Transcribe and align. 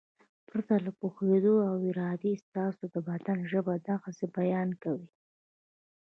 پرته 0.49 0.75
له 0.85 0.91
پوهېدو 0.99 1.55
او 1.69 1.75
ارادې 1.89 2.33
ستاسې 2.45 2.85
د 2.93 2.95
بدن 3.07 3.37
ژبه 3.51 3.73
د 3.85 3.87
غسې 4.01 4.27
بیان 4.37 4.69
کوي. 4.83 5.07